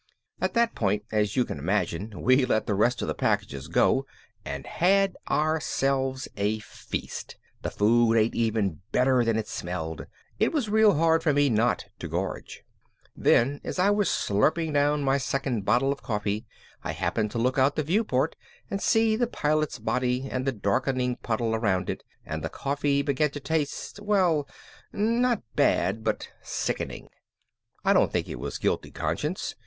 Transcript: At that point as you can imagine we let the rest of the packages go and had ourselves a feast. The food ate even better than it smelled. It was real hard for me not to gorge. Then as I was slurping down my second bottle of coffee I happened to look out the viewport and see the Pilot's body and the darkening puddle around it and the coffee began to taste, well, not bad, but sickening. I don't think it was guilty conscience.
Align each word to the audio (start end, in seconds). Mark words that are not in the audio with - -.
At 0.41 0.55
that 0.55 0.73
point 0.73 1.03
as 1.11 1.35
you 1.35 1.45
can 1.45 1.59
imagine 1.59 2.23
we 2.23 2.43
let 2.43 2.65
the 2.65 2.73
rest 2.73 3.03
of 3.03 3.07
the 3.07 3.13
packages 3.13 3.67
go 3.67 4.07
and 4.43 4.65
had 4.65 5.15
ourselves 5.29 6.27
a 6.35 6.57
feast. 6.57 7.37
The 7.61 7.69
food 7.69 8.15
ate 8.15 8.33
even 8.33 8.81
better 8.91 9.23
than 9.23 9.37
it 9.37 9.47
smelled. 9.47 10.07
It 10.39 10.51
was 10.51 10.69
real 10.69 10.95
hard 10.95 11.21
for 11.21 11.33
me 11.33 11.51
not 11.51 11.85
to 11.99 12.07
gorge. 12.07 12.63
Then 13.15 13.61
as 13.63 13.77
I 13.77 13.91
was 13.91 14.09
slurping 14.09 14.73
down 14.73 15.03
my 15.03 15.19
second 15.19 15.65
bottle 15.65 15.93
of 15.93 16.01
coffee 16.01 16.47
I 16.83 16.93
happened 16.93 17.29
to 17.33 17.37
look 17.37 17.59
out 17.59 17.75
the 17.75 17.83
viewport 17.83 18.35
and 18.71 18.81
see 18.81 19.15
the 19.15 19.27
Pilot's 19.27 19.77
body 19.77 20.27
and 20.31 20.47
the 20.47 20.51
darkening 20.51 21.17
puddle 21.17 21.53
around 21.53 21.91
it 21.91 22.01
and 22.25 22.43
the 22.43 22.49
coffee 22.49 23.03
began 23.03 23.29
to 23.29 23.39
taste, 23.39 23.99
well, 23.99 24.47
not 24.91 25.43
bad, 25.55 26.03
but 26.03 26.27
sickening. 26.41 27.09
I 27.85 27.93
don't 27.93 28.11
think 28.11 28.27
it 28.27 28.39
was 28.39 28.57
guilty 28.57 28.89
conscience. 28.89 29.53